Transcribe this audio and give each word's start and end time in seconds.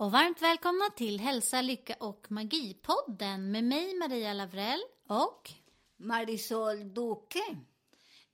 Och 0.00 0.12
varmt 0.12 0.42
välkomna 0.42 0.84
till 0.96 1.20
Hälsa, 1.20 1.62
Lycka 1.62 1.94
och 2.00 2.26
Magipodden 2.30 3.50
med 3.50 3.64
mig 3.64 3.98
Maria 3.98 4.32
Lavrell 4.32 4.80
och 5.08 5.50
Marisol 5.96 6.94
Duque. 6.94 7.56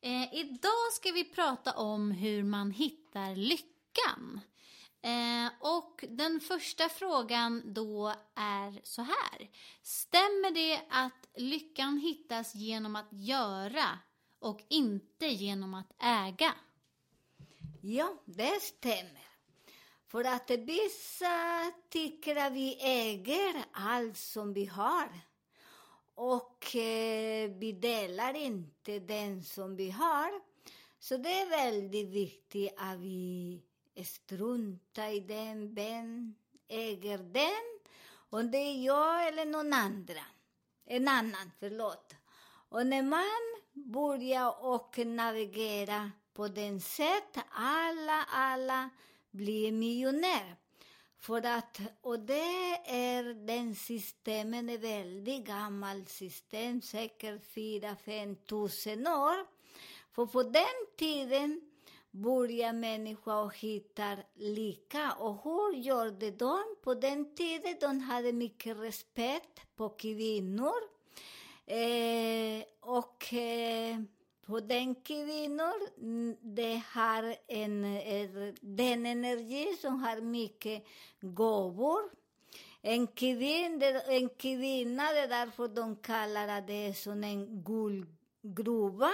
Eh, 0.01 0.35
idag 0.35 0.93
ska 0.93 1.13
vi 1.13 1.25
prata 1.25 1.73
om 1.73 2.11
hur 2.11 2.45
man 2.45 2.71
hittar 2.71 3.37
lyckan. 3.37 4.41
Eh, 5.03 5.53
och 5.61 6.05
den 6.09 6.41
första 6.41 6.89
frågan 6.89 7.75
då 7.75 8.09
är 8.35 8.81
så 8.83 9.03
här. 9.03 9.51
Stämmer 9.83 10.51
det 10.51 10.81
att 10.91 11.29
lyckan 11.37 11.99
hittas 11.99 12.55
genom 12.55 12.97
att 12.97 13.09
göra 13.12 13.99
och 14.39 14.61
inte 14.69 15.27
genom 15.27 15.75
att 15.75 16.03
äga? 16.03 16.55
Ja, 17.81 18.23
det 18.25 18.62
stämmer. 18.62 19.26
För 20.07 20.25
att 20.25 20.51
vissa 20.51 21.73
tycker 21.89 22.37
att 22.37 22.53
vi 22.53 22.79
äger 22.81 23.65
allt 23.73 24.17
som 24.17 24.53
vi 24.53 24.67
har. 24.67 25.09
Och 26.15 26.77
eh, 26.77 27.51
vi 27.51 27.73
delar 27.73 28.34
inte 28.37 28.99
den 28.99 29.43
som 29.43 29.77
vi 29.77 29.91
har. 29.91 30.41
Så 30.99 31.17
det 31.17 31.41
är 31.41 31.49
väldigt 31.51 32.09
viktigt 32.09 32.75
att 32.77 32.99
vi 32.99 33.62
struntar 34.05 35.09
i 35.09 35.21
den, 35.21 35.75
vem 35.75 36.34
äger 36.69 37.19
den. 37.19 37.81
Om 38.31 38.51
det 38.51 38.59
är 38.59 38.84
jag 38.84 39.29
eller 39.29 39.45
någon 39.45 39.73
andra. 39.73 40.23
En 40.84 41.09
annan, 41.09 41.51
förlåt. 41.59 42.15
Och 42.69 42.87
när 42.87 43.03
man 43.03 43.62
börjar 43.73 44.65
och 44.65 44.99
navigera 44.99 46.11
på 46.33 46.49
den 46.49 46.81
sätt, 46.81 47.39
alla, 47.51 48.25
alla 48.29 48.91
bli 49.37 49.73
miljonär. 49.73 50.56
För 51.19 51.47
att, 51.47 51.81
och 52.01 52.19
det 52.19 52.81
är 52.87 53.47
den 53.47 53.75
systemen, 53.75 54.69
är 54.69 54.78
väldigt 54.78 55.47
gammalt 55.47 56.09
system, 56.09 56.83
säkert 56.83 57.55
4-5 57.55 58.34
tusen 58.34 59.06
år. 59.06 59.47
För 60.12 60.27
på 60.27 60.43
den 60.43 60.87
tiden 60.97 61.61
börjar 62.11 62.72
människor 62.72 63.50
hitta 63.50 64.16
lika. 64.34 65.12
Och 65.12 65.44
hur 65.44 65.77
gjorde 65.77 66.31
de? 66.31 66.77
På 66.82 66.94
den 66.94 67.34
tiden 67.34 67.77
de 67.81 68.00
hade 68.00 68.32
mycket 68.32 68.77
respekt 68.77 69.77
på 69.77 69.88
kvinnor. 69.88 70.97
Eh, 71.66 72.65
och 72.81 73.34
eh, 73.34 73.99
på 74.47 74.61
den 74.61 74.95
kvinnor, 74.95 75.75
mm, 75.99 76.37
det 76.41 76.83
har 76.93 77.37
en, 77.49 77.83
den 78.61 79.07
energi 79.07 79.77
som 79.81 80.03
har 80.03 80.21
mycket 80.21 80.87
gåvor. 81.21 82.01
En 82.83 83.06
kvinna, 83.06 83.87
en 83.87 84.29
kvinna, 84.29 85.12
det 85.12 85.19
är 85.19 85.29
därför 85.29 85.69
de 85.69 85.97
kallar 85.97 86.61
det 86.61 86.95
som 86.95 87.25
en 87.25 87.62
guldgruva. 87.62 89.12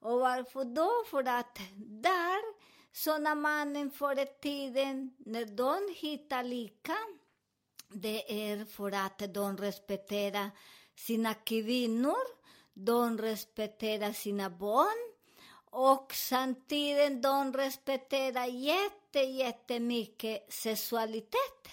Och 0.00 0.20
varför 0.20 0.64
då? 0.64 0.90
För 1.10 1.28
att 1.28 1.58
där, 1.76 2.54
såna 2.92 3.34
mannen 3.34 3.90
förr 3.90 4.18
i 4.20 4.26
tiden, 4.42 5.14
när 5.18 5.44
de 5.44 5.94
hittar 5.96 6.42
lika, 6.42 6.96
det 7.88 8.50
är 8.50 8.64
för 8.64 8.92
att 8.92 9.34
de 9.34 9.56
respekterar 9.56 10.50
sina 10.96 11.34
kvinnor 11.34 12.37
de 12.84 13.18
respekterar 13.18 14.12
sina 14.12 14.50
barn 14.50 15.12
och 15.70 16.14
samtidigt 16.14 17.22
de 17.22 17.52
respekterar 17.52 18.46
jätte, 18.46 19.18
jättemycket 19.18 20.52
sexualitet. 20.52 21.68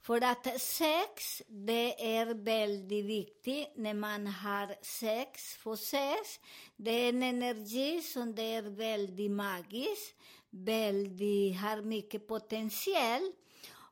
För 0.00 0.20
att 0.20 0.60
sex, 0.60 1.42
det 1.46 2.16
är 2.16 2.26
väldigt 2.26 3.04
viktigt 3.04 3.72
när 3.76 3.94
man 3.94 4.26
har 4.26 4.74
sex. 4.82 5.54
För 5.54 5.76
sex, 5.76 6.40
det 6.76 6.90
är 6.90 7.08
en 7.08 7.22
energi 7.22 8.02
som 8.02 8.34
det 8.34 8.54
är 8.54 8.62
väldigt 8.62 9.30
magisk, 9.30 10.14
väldigt, 10.50 11.56
har 11.56 11.82
mycket 11.82 12.28
potential. 12.28 13.32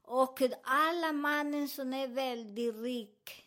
Och 0.05 0.43
alla 0.63 1.13
mannen 1.13 1.69
som 1.69 1.95
är 1.95 2.09
väldigt 2.09 2.77
rik 2.77 3.42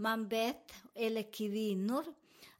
man 0.00 0.28
vet, 0.28 0.72
eller 0.94 1.32
kvinnor, 1.32 2.04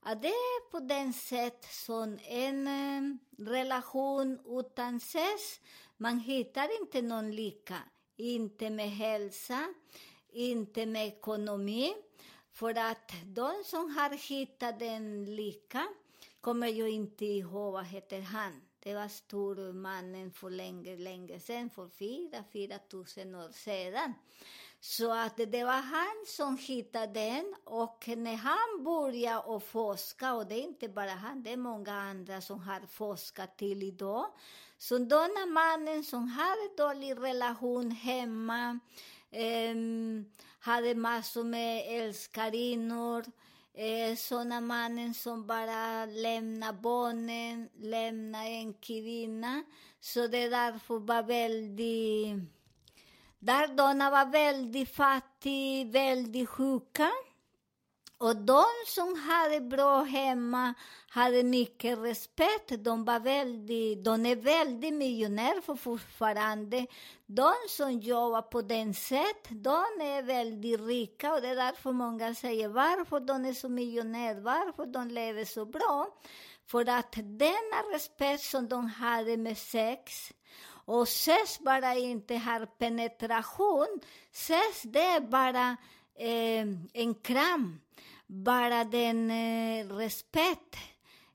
att 0.01 0.23
det 0.23 0.29
är 0.29 0.71
på 0.71 0.81
den 0.81 1.13
sätt 1.13 1.67
som 1.71 2.19
en 2.25 2.67
eh, 2.67 3.17
relation 3.45 4.39
utan 4.47 5.01
sex, 5.01 5.61
man 5.97 6.19
hittar 6.19 6.81
inte 6.81 7.03
någon 7.03 7.31
lika. 7.31 7.77
Inte 8.17 8.71
med 8.71 8.91
hälsa, 8.91 9.75
inte 10.33 10.87
med 10.87 11.07
ekonomi. 11.07 11.95
För 12.53 12.79
att 12.79 13.13
de 13.25 13.63
som 13.65 13.97
har 13.97 14.29
hittat 14.29 14.79
den 14.79 15.37
lika 15.37 15.89
kommer 16.41 16.69
ju 16.69 16.91
inte 16.91 17.25
ihåg 17.25 17.73
vad 17.73 17.85
heter 17.85 18.21
han. 18.21 18.61
Det 18.83 18.95
var 18.95 19.09
stormannen 19.09 20.33
för 20.33 20.51
länge, 20.51 20.97
länge 20.97 21.41
sedan, 21.41 21.71
för 21.71 21.89
fyra, 21.89 22.45
fyra 22.53 22.79
tusen 22.79 23.35
år 23.35 23.51
sedan. 23.53 24.15
Så 24.81 25.13
att 25.13 25.37
det 25.37 25.65
var 25.65 25.83
han 25.83 26.25
som 26.27 26.59
hittade 26.59 27.13
den 27.13 27.55
och 27.65 28.09
när 28.17 28.35
han 28.35 28.85
började 28.85 29.39
och 29.39 29.63
forska, 29.63 30.35
och 30.35 30.47
det 30.47 30.55
är 30.55 30.63
inte 30.63 30.89
bara 30.89 31.11
han, 31.11 31.43
det 31.43 31.53
är 31.53 31.57
många 31.57 31.93
andra 31.93 32.41
som 32.41 32.61
har 32.61 32.81
forskat 32.87 33.57
till 33.59 33.83
idag. 33.83 34.27
Så 34.79 34.99
denna 34.99 35.47
mannen 35.47 36.05
som 36.05 36.29
hade 36.29 36.77
dålig 36.77 37.17
relation 37.17 37.91
hemma, 37.91 38.79
eh, 39.31 39.75
hade 40.59 40.95
massor 40.95 41.45
med 41.45 41.85
älskarinnor, 41.89 43.25
eh, 43.75 44.17
sådana 44.17 44.61
mannen 44.61 45.15
som 45.15 45.47
bara 45.47 46.07
lämnar 46.07 46.73
barnen, 46.73 47.69
lämnar 47.79 48.47
en 48.47 48.75
kvinna. 48.75 49.63
Så 50.01 50.27
det 50.27 50.49
därför 50.49 50.99
var 50.99 51.23
väldigt 51.23 52.60
där 53.41 53.67
de 53.67 53.99
var 53.99 54.27
väldigt 54.27 54.95
fattiga, 54.95 55.85
väldigt 55.85 56.49
sjuka. 56.49 57.11
Och 58.19 58.37
de 58.37 58.65
som 58.87 59.19
hade 59.19 59.61
bra 59.61 60.03
hemma 60.03 60.75
hade 61.09 61.43
mycket 61.43 61.99
respekt. 61.99 62.85
De, 62.85 63.05
var 63.05 63.21
väldigt, 63.21 64.05
de 64.05 64.27
är 64.27 64.37
väldigt 64.37 64.95
miljonärer 64.95 65.61
för 65.61 65.75
fortfarande. 65.75 66.87
De 67.27 67.53
som 67.69 67.93
jobbar 67.93 68.43
på 68.43 68.63
den 68.63 68.95
sätt, 68.95 69.47
de 69.51 69.85
är 70.01 70.23
väldigt 70.23 70.81
rika 70.81 71.35
och 71.35 71.41
det 71.41 71.49
är 71.49 71.57
därför 71.57 71.93
många 71.93 72.35
säger 72.35 72.69
varför 72.69 73.21
de 73.21 73.45
är 73.45 73.53
så 73.53 73.69
miljonärer, 73.69 74.41
varför 74.41 74.87
de 74.87 75.09
lever 75.09 75.45
så 75.45 75.65
bra. 75.65 76.09
För 76.67 76.89
att 76.89 77.13
denna 77.13 77.95
respekt 77.95 78.43
som 78.43 78.69
de 78.69 78.87
hade 78.87 79.37
med 79.37 79.59
sex, 79.59 80.33
och 80.91 81.09
sex 81.09 81.59
bara 81.61 81.95
inte 81.95 82.35
har 82.35 82.67
penetration, 82.67 84.01
sex 84.33 84.83
det 84.83 85.03
är 85.03 85.21
bara 85.21 85.77
eh, 86.15 86.67
en 86.93 87.15
kram, 87.15 87.81
bara 88.27 88.85
den 88.85 89.31
eh, 89.31 89.97
respekt, 89.97 90.77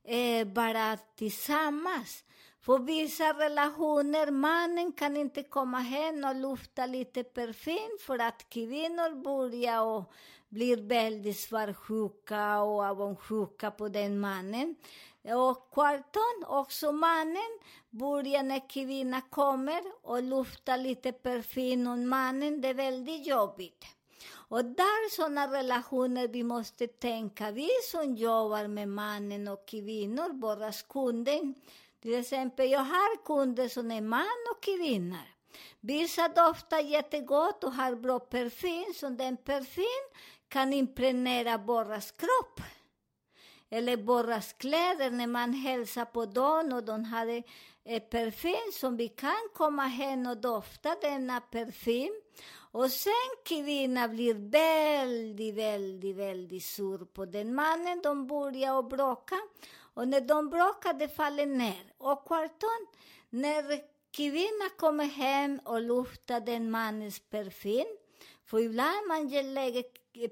eh, 0.03 0.47
bara 0.47 0.97
tillsammans. 1.15 2.23
För 2.61 2.79
vissa 2.79 3.33
relationer, 3.33 4.31
mannen 4.31 4.91
kan 4.91 5.17
inte 5.17 5.43
komma 5.43 5.79
hem 5.79 6.23
och 6.23 6.35
lufta 6.35 6.85
lite 6.85 7.23
parfym 7.23 7.97
för 7.99 8.19
att 8.19 8.49
kvinnor 8.49 9.23
börjar 9.23 9.81
och 9.81 10.13
blir 10.49 10.77
väldigt 10.77 11.39
svartsjuka 11.39 12.61
och 12.61 12.83
avundsjuka 12.83 13.71
på 13.71 13.87
den 13.87 14.19
mannen. 14.19 14.75
Och 15.33 15.73
kvarton, 15.73 16.43
också 16.47 16.91
mannen, 16.91 17.59
börjar 17.89 18.43
när 18.43 18.69
kvinnan 18.69 19.21
kommer 19.29 19.81
och 20.01 20.23
luftar 20.23 20.77
lite 20.77 21.11
parfym 21.11 21.87
och 21.87 21.97
mannen, 21.97 22.61
det 22.61 22.67
är 22.67 22.73
väldigt 22.73 23.27
jobbigt. 23.27 23.85
Och 24.47 24.65
där 24.65 25.09
sådana 25.09 25.47
relationer 25.47 26.27
vi 26.27 26.43
måste 26.43 26.87
tänka, 26.87 27.51
vi 27.51 27.69
som 27.91 28.15
jobbar 28.15 28.67
med 28.67 28.89
mannen 28.89 29.47
och 29.47 29.67
kvinnor, 29.67 30.33
båda 30.33 30.71
kunder. 30.71 31.53
Till 32.01 32.19
exempel, 32.19 32.71
jag 32.71 32.79
har 32.79 33.25
kunder 33.25 33.67
som 33.67 33.91
är 33.91 34.01
man 34.01 34.37
och 34.55 34.63
kvinnor. 34.63 35.35
Vissa 35.79 36.27
doftar 36.27 36.79
jättegott 36.79 37.63
och 37.63 37.73
har 37.73 37.95
bra 37.95 38.19
parfym, 38.19 38.93
så 38.95 39.09
den 39.09 39.37
parfym 39.37 40.05
kan 40.47 40.73
impregnera 40.73 41.57
Borras 41.57 42.11
kropp. 42.11 42.61
Eller 43.69 43.97
borras 43.97 44.53
kläder 44.53 45.11
när 45.11 45.27
man 45.27 45.53
hälsar 45.53 46.05
på 46.05 46.25
dem 46.25 46.73
och 46.73 46.83
de 46.83 47.03
hade 47.03 47.43
eh, 47.85 48.01
parfym 48.01 48.71
som 48.73 48.97
vi 48.97 49.07
kan 49.07 49.49
komma 49.53 49.83
hem 49.83 50.27
och 50.27 50.37
dofta 50.37 50.95
denna 51.01 51.41
parfym. 51.41 52.21
Och 52.71 52.91
sen 52.91 53.29
kvinnan 53.45 54.11
blir 54.11 54.33
väldigt, 54.33 55.55
väldigt, 55.55 56.15
väldigt 56.15 56.65
sur 56.65 57.05
på 57.05 57.25
den 57.25 57.55
mannen. 57.55 58.01
De 58.03 58.27
börjar 58.27 58.77
och 58.77 58.85
bråka. 58.85 59.35
Och 59.93 60.07
när 60.07 60.21
de 60.21 60.49
bråkar, 60.49 60.93
det 60.93 61.07
faller 61.07 61.45
ner. 61.45 61.93
Och 61.97 62.27
kvarton, 62.27 62.87
när 63.29 63.81
kvinnan 64.11 64.69
kommer 64.77 65.05
hem 65.05 65.59
och 65.65 65.81
luftar 65.81 66.39
den 66.39 66.71
mannens 66.71 67.19
parfym, 67.19 67.85
för 68.45 68.59
ibland 68.59 69.07
man 69.07 69.29
lägger 69.53 69.83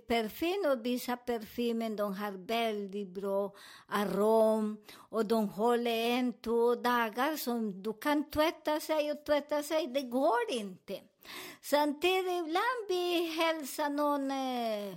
parfym 0.08 0.72
och 0.72 0.86
vissa 0.86 1.18
parfymer 1.18 1.90
de 1.90 2.14
har 2.14 2.32
väldigt 2.32 3.08
bra 3.08 3.54
arom 3.88 4.78
och 5.10 5.26
de 5.26 5.50
håller 5.50 5.92
en, 5.92 6.34
två 6.34 6.76
dagar 6.76 7.38
som 7.38 7.84
du 7.84 7.94
kan 7.94 8.32
tvätta 8.32 8.80
sig 8.80 9.12
och 9.12 9.26
tvätta 9.26 9.64
sig, 9.64 9.88
det 9.88 10.02
går 10.02 10.52
inte. 10.52 11.00
Samtidigt 11.62 12.26
ibland 12.26 12.88
vi 12.90 13.26
hälsar 13.26 13.90
någon 13.90 14.32
eh, 14.32 14.88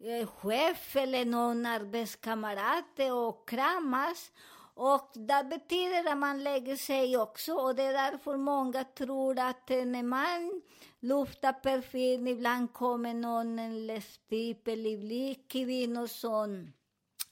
eh, 0.00 0.26
chef 0.26 0.96
eller 0.96 1.24
någon 1.24 1.66
arbetskamrat 1.66 2.98
och 3.12 3.48
kramas 3.48 4.30
och 4.78 5.10
det 5.14 5.46
betyder 5.50 6.12
att 6.12 6.18
man 6.18 6.42
lägger 6.42 6.76
sig 6.76 7.16
också. 7.16 7.52
Och 7.54 7.74
det 7.74 7.82
är 7.82 7.92
därför 7.92 8.36
många 8.36 8.84
tror 8.84 9.38
att 9.38 9.68
när 9.68 10.02
man 10.02 10.62
luftar 11.00 11.52
parfym, 11.52 12.26
ibland 12.26 12.72
kommer 12.72 13.14
någon 13.14 13.58
en 13.58 13.86
läppstift 13.86 14.68
eller 14.68 14.98
blick 14.98 15.50
kvinnor 15.50 16.06
som 16.06 16.72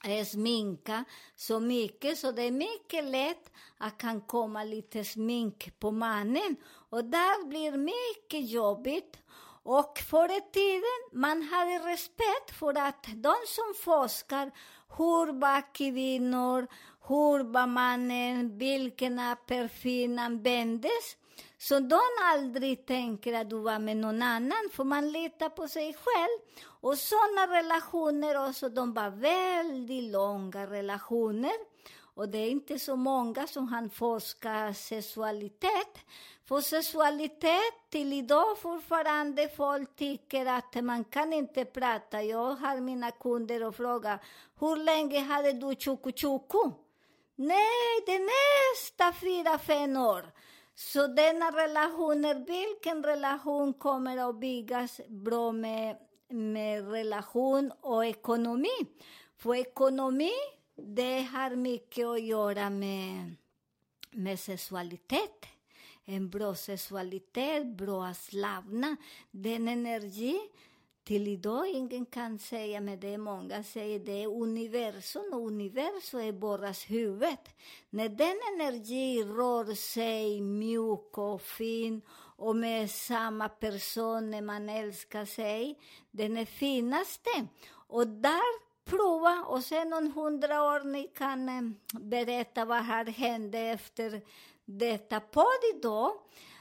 eh, 0.06 0.24
sminka 0.24 1.04
så 1.36 1.60
mycket. 1.60 2.18
Så 2.18 2.32
det 2.32 2.42
är 2.42 2.50
mycket 2.50 3.04
lätt 3.04 3.52
att 3.78 3.98
kan 3.98 4.20
komma 4.20 4.64
lite 4.64 5.04
smink 5.04 5.80
på 5.80 5.90
mannen. 5.90 6.56
Och 6.90 7.04
där 7.04 7.46
blir 7.46 7.72
mycket 7.72 8.50
jobbigt. 8.50 9.18
Och 9.62 9.98
förr 10.10 10.36
i 10.36 10.40
tiden 10.52 11.20
man 11.22 11.42
hade 11.42 11.92
respekt 11.92 12.50
för 12.58 12.78
att 12.78 13.06
de 13.14 13.34
som 13.46 13.74
forskar 13.84 14.50
hur 14.96 15.40
var 15.40 15.74
kvinnor, 15.74 16.66
hur 17.08 17.44
var 17.44 17.66
mannen, 17.66 18.58
vilken 18.58 19.20
parfym 19.46 20.18
användes. 20.18 21.16
Så 21.58 21.80
de 21.80 22.00
aldrig 22.22 22.86
tänker 22.86 23.32
att 23.32 23.50
du 23.50 23.58
var 23.58 23.78
med 23.78 23.96
någon 23.96 24.22
annan, 24.22 24.70
för 24.72 24.84
man 24.84 25.12
litar 25.12 25.48
på 25.48 25.68
sig 25.68 25.94
själv. 25.94 26.38
Och 26.80 26.98
sådana 26.98 27.58
relationer 27.58 28.48
också, 28.48 28.68
de 28.68 28.94
var 28.94 29.10
väldigt 29.10 30.12
långa 30.12 30.66
relationer. 30.66 31.52
Och 32.16 32.28
det 32.28 32.38
är 32.38 32.50
inte 32.50 32.78
så 32.78 32.96
många 32.96 33.46
som 33.46 33.68
han 33.68 33.90
forskar 33.90 34.72
sexualitet. 34.72 35.98
För 36.48 36.60
sexualitet 36.60 37.74
till 37.90 38.12
idag 38.12 38.58
fortfarande 38.58 39.48
folk 39.48 39.96
tycker 39.96 40.46
att 40.46 40.84
man 40.84 41.04
kan 41.04 41.32
inte 41.32 41.64
prata. 41.64 42.22
Jag 42.22 42.54
har 42.54 42.80
mina 42.80 43.10
kunder 43.10 43.66
och 43.66 43.76
frågar, 43.76 44.18
hur 44.60 44.76
länge 44.76 45.20
hade 45.20 45.52
du 45.52 45.74
tjoku 45.74 46.12
tjoku? 46.12 46.70
Nej, 47.36 48.02
det 48.06 48.12
är 48.14 48.74
nästa 48.74 49.12
fyra, 49.20 49.58
fem 49.58 49.96
år. 49.96 50.32
Så 50.74 51.06
denna 51.06 51.50
relationer, 51.50 52.34
vilken 52.34 53.02
relation 53.02 53.74
kommer 53.74 54.28
att 54.28 54.40
byggas 54.40 55.00
bra 55.08 55.52
med, 55.52 55.96
med 56.28 56.90
relation 56.90 57.72
och 57.80 58.06
ekonomi? 58.06 58.86
För 59.36 59.54
ekonomi, 59.54 60.32
det 60.76 61.22
har 61.22 61.56
mycket 61.56 62.06
att 62.06 62.22
göra 62.22 62.70
med, 62.70 63.34
med 64.10 64.40
sexualitet. 64.40 65.46
En 66.04 66.30
bra 66.30 66.54
sexualitet, 66.54 67.66
bra 67.66 68.14
slavna, 68.14 68.96
den 69.30 69.68
energi 69.68 70.40
till 71.04 71.28
idag 71.28 71.68
ingen 71.68 72.06
kan 72.06 72.38
säga, 72.38 72.80
men 72.80 73.00
det 73.00 73.14
är 73.14 73.18
många 73.18 73.62
säger 73.62 73.98
det 73.98 74.22
är 74.22 74.26
universum 74.26 75.32
och 75.32 75.46
universum 75.46 76.20
är 76.20 76.32
bara 76.32 76.72
huvud. 76.88 77.38
När 77.90 78.08
den 78.08 78.36
energi 78.54 79.24
rör 79.24 79.74
sig 79.74 80.40
mjuk 80.40 81.18
och 81.18 81.42
fin 81.42 82.02
och 82.36 82.56
med 82.56 82.90
samma 82.90 83.48
person 83.48 84.30
när 84.30 84.42
man 84.42 84.68
älskar 84.68 85.24
sig, 85.24 85.78
den 86.10 86.36
är 86.36 86.44
finaste. 86.44 87.46
Och 87.70 88.06
där 88.06 88.64
prova 88.84 89.44
och 89.46 89.64
sen 89.64 89.92
om 89.92 90.12
hundra 90.12 90.62
år 90.62 90.84
ni 90.84 91.10
kan 91.14 91.48
eh, 91.48 91.62
berätta 92.00 92.64
vad 92.64 92.84
har 92.84 93.04
hände 93.04 93.58
efter 93.58 94.20
detta 94.64 95.20
podd 95.20 95.60
idag. 95.76 96.12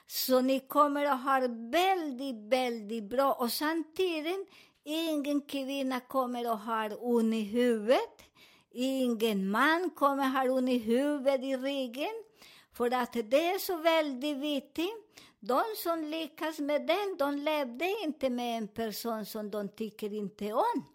Så 0.07 0.41
ni 0.41 0.59
kommer 0.59 1.05
att 1.05 1.23
ha 1.23 1.39
väldigt, 1.71 2.53
väldigt 2.53 3.03
bra. 3.03 3.33
Och 3.33 3.51
samtidigt, 3.51 4.49
ingen 4.83 5.41
kvinna 5.41 5.99
kommer 5.99 6.53
att 6.53 6.65
ha 6.65 6.95
ont 6.95 7.33
i 7.33 7.41
huvudet. 7.41 8.23
Ingen 8.71 9.49
man 9.49 9.89
kommer 9.89 10.23
att 10.23 10.33
ha 10.33 10.51
ont 10.51 10.69
i 10.69 10.77
huvudet, 10.77 11.43
i 11.43 11.57
ryggen. 11.57 12.23
För 12.73 12.93
att 12.93 13.13
det 13.13 13.47
är 13.47 13.59
så 13.59 13.77
väldigt 13.77 14.37
viktigt. 14.37 14.93
De 15.39 15.63
som 15.77 16.03
lyckas 16.03 16.59
med 16.59 16.87
den, 16.87 17.17
de 17.19 17.37
levde 17.37 17.95
inte 18.03 18.29
med 18.29 18.57
en 18.57 18.67
person 18.67 19.25
som 19.25 19.51
de 19.51 19.69
tycker 19.69 20.13
inte 20.13 20.53
om. 20.53 20.92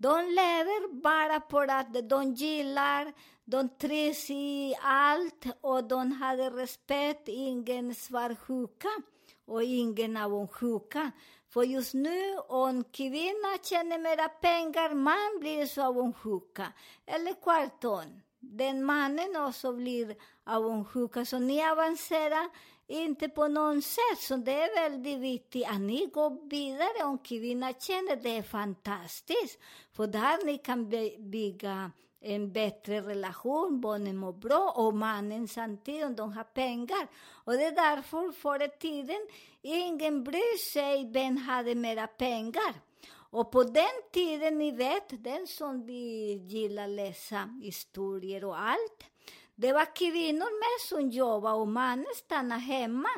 De 0.00 0.26
lever 0.28 1.00
bara 1.02 1.40
för 1.50 1.68
att 1.68 2.08
de 2.08 2.34
gillar, 2.34 3.12
de 3.44 3.68
trivs 3.68 4.30
i 4.30 4.74
allt 4.82 5.46
och 5.60 5.84
de 5.84 6.12
hade 6.12 6.50
respekt, 6.50 7.28
ingen 7.28 7.94
svartsjuka 7.94 8.88
och 9.46 9.62
ingen 9.62 10.16
avundsjuka. 10.16 11.10
För 11.48 11.62
just 11.62 11.94
nu, 11.94 12.38
om 12.38 12.84
kvinnan 12.84 13.58
tjänar 13.62 13.98
mera 13.98 14.28
pengar, 14.28 14.94
man 14.94 15.40
blir 15.40 15.66
så 15.66 15.82
avundsjuka. 15.82 16.72
Eller 17.06 17.32
tvärtom. 17.32 18.20
Den 18.40 18.84
mannen 18.84 19.36
också 19.36 19.72
blir 19.72 20.16
avundsjuka. 20.44 21.24
Så 21.24 21.38
ni 21.38 21.68
avancerar 21.68 22.48
inte 22.88 23.28
på 23.28 23.48
något 23.48 23.84
sätt. 23.84 24.18
Så 24.18 24.36
det 24.36 24.52
är 24.52 24.88
väldigt 24.88 25.18
viktigt 25.18 25.66
att 25.68 25.80
ni 25.80 26.06
går 26.06 26.48
vidare. 26.48 27.04
Om 27.04 27.18
kvinnan 27.18 27.74
känner 27.80 28.16
det 28.16 28.36
är 28.36 28.42
fantastiskt. 28.42 29.58
För 29.92 30.06
där 30.06 30.46
ni 30.46 30.58
kan 30.58 30.90
bygga 31.18 31.90
en 32.20 32.52
bättre 32.52 33.00
relation, 33.00 33.80
barnen 33.80 34.16
mår 34.16 34.32
bra 34.32 34.72
och 34.76 34.94
mannen 34.94 35.48
samtidigt, 35.48 36.16
de 36.16 36.32
har 36.32 36.44
pengar. 36.44 37.08
Och 37.44 37.52
det 37.52 37.64
är 37.64 37.72
därför 37.72 38.32
förr 38.32 38.64
i 38.64 38.68
tiden 38.68 39.28
ingen 39.62 40.24
bryr 40.24 40.72
sig 40.72 41.12
vem 41.12 41.36
hade 41.36 41.74
mera 41.74 42.06
pengar. 42.06 42.74
Och 43.30 43.50
på 43.50 43.62
den 43.62 44.02
tiden, 44.12 44.58
ni 44.58 44.70
vet, 44.70 45.24
den 45.24 45.46
som 45.46 45.86
vi 45.86 46.32
gillar 46.34 46.88
läsa 46.88 47.58
historier 47.62 48.44
och 48.44 48.60
allt, 48.60 49.04
det 49.60 49.72
var 49.72 49.96
kvinnor 49.96 50.50
med 50.62 50.80
som 50.88 51.10
jobbade 51.10 51.54
och 51.54 51.68
mannen 51.68 52.14
stannade 52.16 52.60
hemma. 52.60 53.08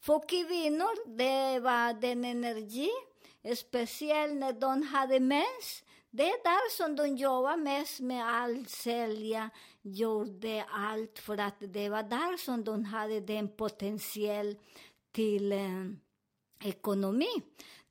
För 0.00 0.28
kvinnor, 0.28 1.16
det 1.16 1.60
var 1.60 2.00
den 2.00 2.24
energi, 2.24 2.90
speciellt 3.56 4.34
när 4.34 4.52
de 4.52 4.82
hade 4.82 5.20
mens, 5.20 5.82
det 6.10 6.22
är 6.22 6.42
där 6.44 6.76
som 6.76 6.96
de 6.96 7.16
jobbade 7.16 7.56
mest 7.56 8.00
med 8.00 8.28
allt, 8.28 8.70
sälja, 8.70 9.50
gjorde 9.82 10.64
allt 10.70 11.18
för 11.18 11.38
att 11.38 11.56
det 11.58 11.88
var 11.88 12.02
där 12.02 12.36
som 12.36 12.64
de 12.64 12.84
hade 12.84 13.20
den 13.20 13.48
potentiell 13.48 14.56
till 15.12 15.52
eh, 15.52 15.86
ekonomi. 16.64 17.42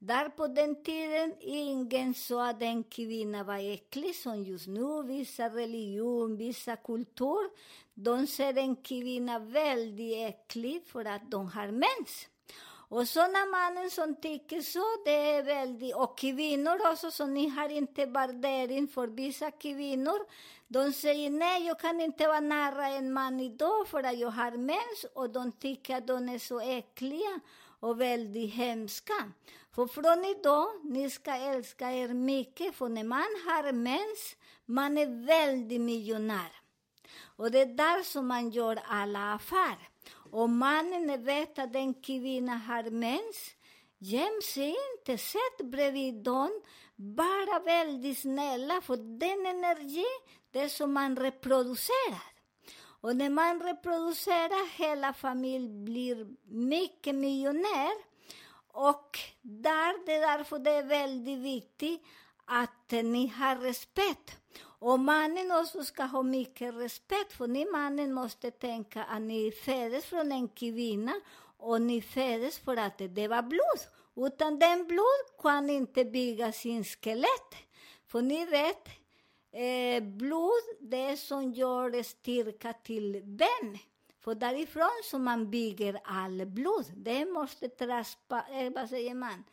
Där 0.08 0.30
på 0.30 0.48
den 0.48 0.84
tiden 0.84 1.34
ingen 1.40 2.14
sa 2.14 2.50
att 2.50 2.62
en 2.62 2.84
kvinna 2.84 3.44
var 3.44 3.74
äcklig 3.74 4.16
som 4.16 4.44
just 4.44 4.68
nu. 4.68 5.04
Vissa 5.04 5.50
religion, 5.50 6.38
vissa 6.38 6.76
kultur, 6.76 7.50
de 7.94 8.28
ser 8.28 8.58
en 8.58 8.76
kvinna 8.76 9.40
väldigt 9.40 10.18
äcklig 10.18 10.84
för 10.88 11.06
att 11.06 11.32
de 11.32 11.48
har 11.48 11.68
mens. 11.68 12.28
Och 12.90 13.08
sådana 13.08 13.46
mannen 13.46 13.92
som 13.92 14.16
tycker 14.16 14.62
så, 14.62 14.84
det 15.06 15.32
är 15.32 15.44
väldigt... 15.44 15.96
Och 15.96 16.18
kvinnor 16.18 16.92
också, 16.92 17.12
så 17.12 17.26
ni 17.26 17.50
har 17.50 17.70
inte 17.70 18.06
värdering 18.06 18.88
för 18.88 19.08
vissa 19.08 19.52
kvinnor. 19.52 20.20
De 20.68 20.94
säger 20.94 21.30
nej, 21.30 21.68
jag 21.68 21.80
kan 21.80 22.02
inte 22.02 22.28
vara 22.28 22.40
nära 22.40 22.88
en 22.88 23.14
man 23.14 23.40
idag 23.40 23.88
för 23.88 24.04
att 24.04 24.20
jag 24.20 24.30
har 24.30 24.52
mens. 24.52 25.06
Och 25.14 25.30
de 25.30 25.52
tycker 25.52 25.98
att 25.98 26.08
de 26.08 26.30
är 26.30 26.40
så 26.40 26.60
äckliga 26.60 27.40
och 27.80 28.02
väldigt 28.02 28.54
hemska. 28.54 29.32
För 29.76 29.88
från 29.88 30.26
idag, 30.26 30.68
ni 30.84 31.10
ska 31.10 31.32
älska 31.36 31.92
er 31.92 32.08
mycket, 32.08 32.76
för 32.76 32.90
när 32.90 33.04
man 33.04 33.20
har 33.20 33.72
mens, 33.72 34.36
man 34.66 34.98
är 34.98 35.26
väldigt 35.26 35.82
miljonär. 35.82 36.52
Och 37.38 37.52
det 37.52 37.60
är 37.60 37.66
där 37.66 38.04
som 38.04 38.28
man 38.28 38.50
gör 38.50 38.80
alla 38.86 39.34
affärer. 39.34 39.90
Och 40.32 40.50
mannen 40.50 41.24
vet 41.24 41.60
att 41.60 41.76
en 41.76 41.94
kvinna 41.94 42.58
har 42.58 42.90
mens, 42.90 43.56
göm 43.98 44.42
sig 44.54 44.76
inte, 44.94 45.18
sätt 45.18 45.58
bredvid 45.64 46.24
dem, 46.24 46.62
bara 46.96 47.60
väldigt 47.60 48.18
snälla, 48.18 48.82
för 48.82 48.98
den 48.98 49.46
energi, 49.46 50.06
det 50.52 50.60
är 50.60 50.70
som 50.70 50.94
man 50.94 51.16
reproducerar. 51.16 52.35
Och 53.06 53.16
när 53.16 53.30
man 53.30 53.60
reproducerar, 53.62 54.78
hela 54.78 55.14
familjen 55.14 55.86
blir 55.86 56.28
mycket 56.46 57.16
miljonär. 57.16 57.94
Och 58.68 59.20
där, 59.42 60.06
det 60.06 60.14
är 60.14 60.38
därför 60.38 60.60
det 60.60 60.72
är 60.72 60.84
väldigt 60.84 61.40
viktigt 61.40 62.04
att 62.46 62.92
ni 62.92 63.28
har 63.28 63.56
respekt. 63.56 64.38
Och 64.62 65.00
mannen 65.00 65.52
också 65.52 65.84
ska 65.84 66.04
ha 66.04 66.24
mycket 66.24 66.74
respekt, 66.74 67.34
för 67.34 67.48
ni 67.48 67.66
mannen 67.72 68.14
måste 68.14 68.52
tänka 68.52 69.04
att 69.04 69.22
ni 69.22 69.52
föddes 69.52 70.06
från 70.06 70.32
en 70.32 70.48
kvinna 70.48 71.14
och 71.58 71.82
ni 71.82 72.02
föddes 72.02 72.60
för 72.60 72.78
att 72.78 72.98
det 72.98 73.28
var 73.28 73.42
blod. 73.42 73.82
Utan 74.16 74.60
den 74.60 74.88
blod 74.88 75.42
kan 75.42 75.70
inte 75.70 76.06
bygga 76.06 76.52
sin 76.52 76.84
skelett. 76.84 77.56
För 78.08 78.22
ni 78.22 78.46
vet, 78.46 78.90
eh, 79.56 80.04
blod 80.04 80.64
det 80.80 81.18
som 81.18 81.54
gör 81.54 82.04
styrka 82.04 82.74
till 82.74 83.22
ben. 83.24 83.78
För 84.20 84.36
därifrån 84.36 85.02
som 85.04 85.24
man 85.24 85.50
bygger 85.52 86.00
all 86.04 86.46
blod. 86.46 86.86
Det 86.96 87.26
måste 87.26 87.70
transpa, 87.70 88.46
eh, 88.52 88.74
vad 88.74 88.90
säger 88.90 89.14
man? 89.14 89.44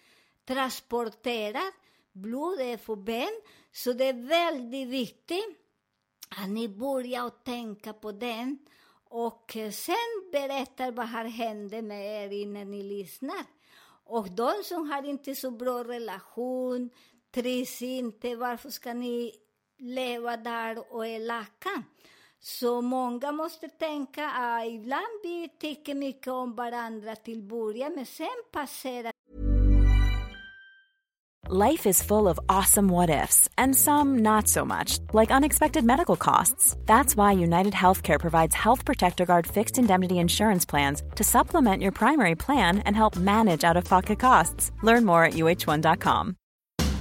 transporteras 0.45 1.73
blod 2.13 2.61
är 2.61 2.77
för 2.77 2.97
ben. 2.97 3.41
Så 3.73 3.93
det 3.93 4.05
är 4.05 4.29
väldigt 4.29 4.89
viktigt 4.89 5.59
att 6.29 6.49
ni 6.49 6.69
börjar 6.69 7.31
tänka 7.31 7.93
på 7.93 8.13
den 8.13 8.59
och 9.05 9.57
eh, 9.57 9.71
sen 9.71 10.31
berättar 10.33 10.93
vad 10.93 11.09
har 11.09 11.25
hänt 11.25 11.85
med 11.85 12.25
er 12.25 12.31
innan 12.43 12.71
ni 12.71 12.83
lyssnar. 12.83 13.45
Och 14.05 14.31
de 14.31 14.53
som 14.65 14.91
har 14.91 15.03
inte 15.03 15.35
så 15.35 15.51
bra 15.51 15.85
relation, 15.85 16.91
trivs 17.31 17.83
inte, 17.83 18.37
varför 18.37 18.71
ska 18.71 18.95
ni 18.95 19.33
leva 19.83 20.37
där 20.37 20.95
och 20.95 21.07
är 21.07 21.21
lacka? 21.21 21.83
Så 22.41 22.81
många 22.81 23.33
måste 23.33 23.69
tänka 23.69 24.31
att 24.31 24.67
ibland 24.67 25.21
vi 25.23 25.49
tycker 25.59 25.95
mycket 25.95 26.29
om 26.29 26.55
varandra 26.55 27.17
till 27.17 27.43
början, 27.43 27.93
men 27.95 28.07
sen 28.07 28.43
passerar 28.53 29.13
Life 31.49 31.87
is 31.87 32.03
full 32.03 32.29
of 32.29 32.39
awesome 32.49 32.89
what 32.89 33.11
ifs, 33.11 33.49
and 33.59 33.77
some 33.77 34.23
not 34.23 34.49
so 34.49 34.65
much, 34.65 35.01
like 35.13 35.31
unexpected 35.31 35.85
medical 35.85 36.17
costs. 36.17 36.77
That's 36.87 37.17
why 37.17 37.33
United 37.33 37.75
Healthcare 37.75 38.21
provides 38.21 38.55
Health 38.55 38.85
Protector 38.85 39.27
Guard 39.27 39.47
fixed 39.47 39.77
indemnity 39.77 40.19
insurance 40.19 40.65
plans 40.65 41.03
to 41.17 41.25
supplement 41.25 41.83
your 41.83 41.93
primary 41.93 42.37
plan 42.37 42.79
and 42.87 42.97
help 42.97 43.17
manage 43.17 43.65
out 43.65 43.77
of 43.77 43.85
pocket 43.85 44.21
costs. 44.21 44.71
Learn 44.83 45.05
more 45.05 45.25
at 45.25 45.35
uh1.com. 45.35 46.37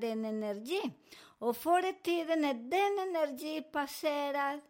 Den 0.00 0.24
energi. 0.24 0.90
Och 1.38 1.56
förr 1.56 1.88
i 1.88 1.92
tiden 2.02 2.40
när 2.40 2.54
den 2.54 3.08
energi 3.08 3.62
passerade 3.62 4.60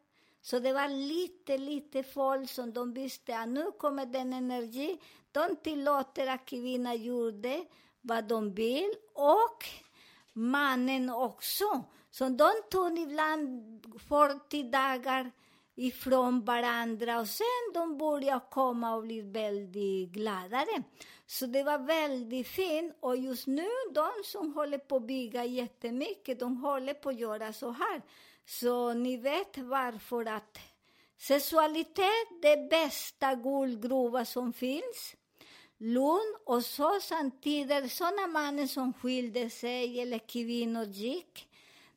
så 0.43 0.59
det 0.59 0.73
var 0.73 0.89
lite, 0.89 1.59
lite 1.59 2.03
folk 2.03 2.51
som 2.51 2.73
de 2.73 2.95
visste 2.95 3.39
att 3.39 3.49
nu 3.49 3.73
kommer 3.79 4.07
den 4.07 4.33
energi. 4.33 5.01
De 5.33 5.57
tillåter 5.57 6.27
att 6.27 6.47
kvinnan 6.47 7.03
gjorde 7.03 7.65
vad 8.01 8.25
de 8.25 8.55
vill 8.55 8.91
och 9.15 9.65
mannen 10.33 11.11
också. 11.11 11.85
Så 12.11 12.29
de 12.29 12.51
tog 12.71 12.99
ibland 12.99 13.87
40 14.09 14.63
dagar 14.63 15.31
ifrån 15.81 16.45
varandra 16.45 17.21
och 17.21 17.29
sen 17.29 17.73
de 17.75 17.99
började 17.99 18.45
komma 18.51 18.95
och 18.95 19.03
bli 19.03 19.21
väldigt 19.21 20.11
gladare. 20.11 20.83
Så 21.27 21.47
det 21.47 21.63
var 21.63 21.79
väldigt 21.79 22.47
fint 22.47 22.97
och 23.01 23.17
just 23.17 23.47
nu 23.47 23.69
de 23.95 24.11
som 24.25 24.55
håller 24.55 24.79
på 24.79 24.97
att 24.97 25.07
bygga 25.07 25.45
jättemycket, 25.45 26.41
de 26.41 26.57
håller 26.57 26.95
på 26.95 27.09
att 27.09 27.19
göra 27.19 27.53
så 27.53 27.71
här. 27.71 28.03
Så 28.47 28.93
ni 28.93 29.17
vet 29.17 29.59
varför 29.59 30.27
att 30.27 30.59
sexualitet 31.19 31.99
är 32.43 32.57
det 32.57 32.69
bästa 32.71 33.35
guldgruva 33.35 34.25
som 34.25 34.53
finns. 34.53 35.15
Lugn 35.79 36.37
och 36.45 36.65
så 36.65 36.99
samtidigt, 37.01 37.93
sådana 37.93 38.27
mannen 38.27 38.69
som 38.69 38.93
skilde 38.93 39.51
sig 39.51 40.01
eller 40.01 40.19
kvinnor 40.19 40.85
gick, 40.85 41.49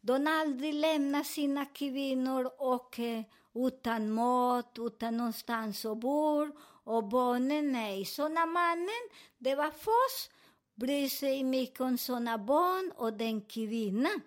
de 0.01 0.27
aldrig 0.27 0.73
lämnar 0.73 1.23
sina 1.23 1.65
kvinnor 1.65 2.51
och 2.57 2.99
eh, 2.99 3.23
utan 3.55 4.11
mat, 4.11 4.77
utan 4.79 5.17
någonstans 5.17 5.85
att 5.85 5.97
bo 5.97 6.47
och 6.83 7.03
barnen 7.03 7.71
nej. 7.71 8.05
Såna 8.05 8.45
mannen, 8.45 9.09
det 9.37 9.55
var 9.55 9.71
först 9.71 10.31
bryr 10.75 11.09
sig 11.09 11.43
mycket 11.43 11.81
om 11.81 11.97
sådana 11.97 12.37
barn 12.37 12.91
och 12.95 13.13
den 13.13 13.41
kvinnan. 13.41 14.21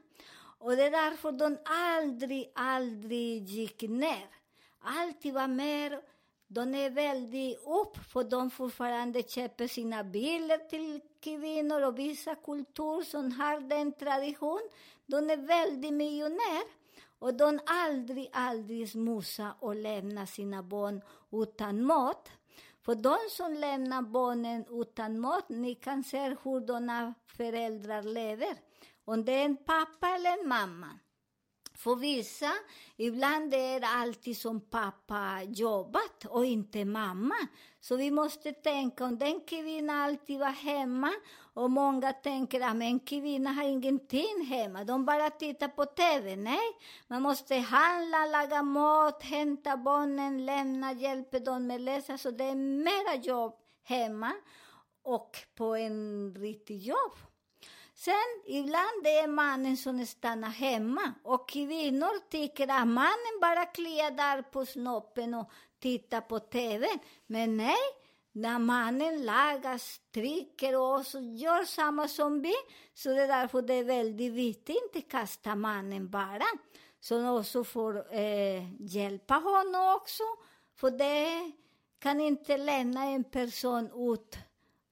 Och 0.59 0.76
det 0.76 0.83
är 0.83 0.90
därför 0.90 1.33
de 1.33 1.59
aldrig, 1.64 2.52
aldrig 2.54 3.45
gick 3.45 3.83
ner. 3.83 4.28
Alltid 4.80 5.35
var 5.35 5.49
mer. 5.49 6.00
De 6.49 6.75
är 6.75 6.90
väldigt 6.90 7.59
upp, 7.66 7.97
för 8.12 8.25
de 8.25 8.50
fortfarande 8.50 9.23
köper 9.23 9.66
sina 9.66 10.04
bilar 10.04 10.59
till 10.59 11.00
kvinnor 11.21 11.83
och 11.83 11.99
vissa 11.99 12.35
kulturer 12.35 13.04
som 13.04 13.33
har 13.33 13.61
den 13.61 13.92
tradition. 13.92 14.68
De 15.06 15.30
är 15.30 15.37
väldigt 15.37 15.92
miljonärer. 15.92 16.85
Och 17.18 17.35
de 17.35 17.61
aldrig, 17.66 18.30
aldrig 18.32 18.90
smusa 18.90 19.54
och 19.61 19.76
lämna 19.76 20.26
sina 20.26 20.62
barn 20.62 21.02
utan 21.32 21.85
mat. 21.85 22.30
För 22.82 22.94
de 22.94 23.16
som 23.30 23.54
lämnar 23.54 24.02
barnen 24.02 24.64
utan 24.70 25.20
mat, 25.20 25.49
ni 25.49 25.75
kan 25.75 26.04
se 26.04 26.28
hur 26.28 27.14
föräldrar 27.37 28.02
lever. 28.02 28.56
Om 29.04 29.25
det 29.25 29.32
är 29.32 29.44
en 29.44 29.56
pappa 29.56 30.08
eller 30.08 30.42
en 30.42 30.49
mamma. 30.49 30.99
För 31.75 31.96
vissa, 31.96 32.52
ibland 32.96 33.54
är 33.54 33.80
det 33.80 33.87
alltid 33.87 34.37
som 34.37 34.61
pappa 34.61 35.42
jobbat 35.42 36.25
och 36.25 36.46
inte 36.46 36.85
mamma. 36.85 37.37
Så 37.88 37.96
vi 37.96 38.10
måste 38.10 38.52
tänka 38.52 39.04
om 39.04 39.18
den 39.18 39.40
kvinnan 39.40 39.96
alltid 39.96 40.38
var 40.38 40.50
hemma 40.50 41.12
och 41.54 41.70
många 41.70 42.12
tänker 42.12 42.60
ah, 42.60 42.66
att 42.66 42.82
en 42.82 43.00
kvinna 43.00 43.50
har 43.52 43.64
ingenting 43.64 44.46
hemma, 44.46 44.84
de 44.84 45.04
bara 45.04 45.30
tittar 45.30 45.68
på 45.68 45.84
TV. 45.84 46.36
Nej, 46.36 46.76
man 47.06 47.22
måste 47.22 47.54
handla, 47.54 48.26
laga 48.26 48.62
mat, 48.62 49.22
hämta 49.22 49.76
barnen, 49.76 50.46
lämna, 50.46 50.92
hjälpa 50.92 51.38
dem 51.38 51.66
med 51.66 51.80
läsa. 51.80 52.18
Så 52.18 52.30
det 52.30 52.44
är 52.44 52.54
mera 52.54 53.14
jobb 53.22 53.54
hemma 53.84 54.32
och 55.02 55.36
på 55.54 55.76
en 55.76 56.34
riktig 56.34 56.78
jobb. 56.78 57.16
Sen 57.94 58.42
ibland 58.46 59.02
det 59.04 59.18
är 59.18 59.28
mannen 59.28 59.76
som 59.76 60.06
stannar 60.06 60.48
hemma 60.48 61.12
och 61.22 61.48
kvinnor 61.48 62.28
tycker 62.30 62.68
att 62.68 62.88
mannen 62.88 63.40
bara 63.40 63.64
kliar 63.64 64.10
där 64.10 64.42
på 64.42 64.66
snoppen 64.66 65.34
och 65.34 65.50
titta 65.78 66.21
på 66.21 66.38
TV. 66.38 66.87
Men 67.26 67.56
nej, 67.56 67.76
när 68.33 68.59
mannen 68.59 69.25
lagar, 69.25 69.78
stryker 69.78 70.78
och 70.78 71.06
så 71.06 71.21
gör 71.21 71.64
samma 71.64 72.09
som 72.09 72.42
vi. 72.42 72.54
Så 72.95 73.09
det 73.09 73.23
är 73.23 73.28
därför 73.28 73.62
det 73.62 73.75
är 73.75 73.85
väldigt 73.85 74.33
viktigt 74.33 74.76
att 74.76 74.97
inte 74.97 75.11
kasta 75.11 75.54
mannen 75.54 76.11
bara. 76.11 76.45
Så 77.00 77.38
också 77.38 77.64
får 77.64 78.14
eh, 78.14 78.83
hjälpa 78.83 79.35
honom 79.35 79.97
också. 79.97 80.23
För 80.75 80.90
det 80.90 81.52
kan 81.99 82.21
inte 82.21 82.56
lämna 82.56 83.04
en 83.04 83.25
person 83.25 84.12
ut 84.12 84.38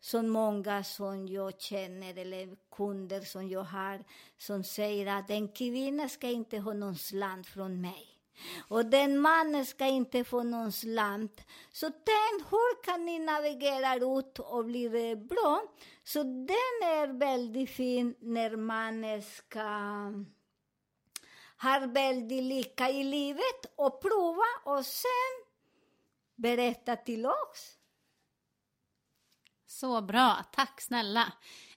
som 0.01 0.29
många 0.29 0.85
som 0.85 1.29
jag 1.29 1.61
känner 1.61 2.19
eller 2.19 2.57
kunder 2.77 3.21
som 3.21 3.49
jag 3.49 3.65
har 3.65 4.05
som 4.39 4.65
säger 4.65 5.07
att 5.07 5.31
en 5.31 5.49
kvinna 5.49 6.09
ska 6.09 6.29
inte 6.29 6.59
ha 6.59 6.73
någon 6.73 6.97
slant 6.97 7.47
från 7.47 7.81
mig. 7.81 8.14
Och 8.69 8.87
den 8.87 9.19
mannen 9.19 9.67
ska 9.67 9.87
inte 9.87 10.25
få 10.25 10.43
någon 10.43 10.73
slant. 10.73 11.41
Så 11.73 11.91
tänk, 11.91 12.51
hur 12.51 12.83
kan 12.83 13.07
ni 13.07 13.19
navigera 13.19 14.19
ut 14.19 14.39
och 14.39 14.65
bli 14.65 14.89
det 14.89 15.17
bra? 15.17 15.63
Så 16.05 16.23
den 16.23 16.89
är 16.89 17.19
väldigt 17.19 17.71
fin 17.71 18.15
när 18.21 18.57
man 18.57 19.23
ska 19.23 19.63
ha 21.63 21.87
väldigt 21.87 22.43
lika 22.43 22.91
i 22.91 23.05
livet 23.05 23.67
och 23.77 24.03
prova 24.03 24.47
och 24.65 24.87
sen 24.87 25.45
berätta 26.35 26.97
till 26.97 27.27
oss. 27.27 27.79
Så 29.67 30.03
bra, 30.03 30.45
tack 30.53 30.81
snälla. 30.81 31.33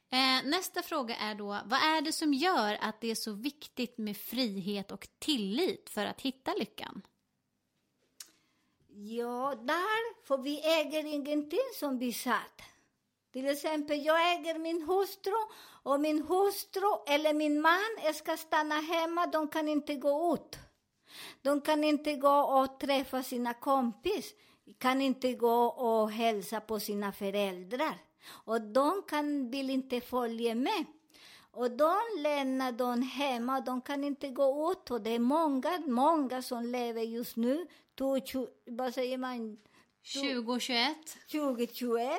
Eh, 0.09 0.49
nästa 0.49 0.81
fråga 0.81 1.15
är 1.15 1.35
då, 1.35 1.45
vad 1.45 1.79
är 1.79 2.01
det 2.01 2.11
som 2.13 2.33
gör 2.33 2.77
att 2.81 3.01
det 3.01 3.11
är 3.11 3.15
så 3.15 3.31
viktigt 3.31 3.97
med 3.97 4.17
frihet 4.17 4.91
och 4.91 5.07
tillit 5.19 5.89
för 5.89 6.05
att 6.05 6.21
hitta 6.21 6.53
lyckan? 6.53 7.01
Ja, 8.87 9.55
där, 9.55 10.23
för 10.25 10.37
vi 10.37 10.61
äger 10.79 11.05
ingenting 11.05 11.69
som 11.79 11.97
vi 11.97 12.13
satt. 12.13 12.61
Till 13.33 13.47
exempel, 13.47 14.05
jag 14.05 14.33
äger 14.33 14.59
min 14.59 14.81
hustru 14.81 15.33
och 15.83 15.99
min 15.99 16.21
hustru 16.21 16.89
eller 17.07 17.33
min 17.33 17.61
man 17.61 18.13
ska 18.13 18.37
stanna 18.37 18.75
hemma, 18.75 19.27
de 19.27 19.47
kan 19.47 19.67
inte 19.67 19.95
gå 19.95 20.33
ut. 20.33 20.59
De 21.41 21.61
kan 21.61 21.83
inte 21.83 22.15
gå 22.15 22.39
och 22.39 22.79
träffa 22.79 23.23
sina 23.23 23.53
kompis, 23.53 24.33
kan 24.77 25.01
inte 25.01 25.33
gå 25.33 25.65
och 25.65 26.11
hälsa 26.11 26.59
på 26.59 26.79
sina 26.79 27.11
föräldrar. 27.11 28.06
Och 28.29 28.61
de 28.61 29.01
kan, 29.07 29.51
vill 29.51 29.69
inte 29.69 30.01
följa 30.01 30.55
med. 30.55 30.85
Och 31.51 31.71
de 31.71 31.97
lämnar 32.17 32.71
dem 32.71 33.01
hemma, 33.01 33.61
de 33.61 33.81
kan 33.81 34.03
inte 34.03 34.29
gå 34.29 34.71
ut. 34.71 34.91
Och 34.91 35.01
det 35.01 35.09
är 35.09 35.19
många, 35.19 35.83
många 35.85 36.41
som 36.41 36.65
lever 36.65 37.01
just 37.01 37.35
nu, 37.35 37.67
vad 38.65 38.93
säger 38.93 39.17
man? 39.17 39.57
2021. 40.13 40.97
2021. 41.31 42.09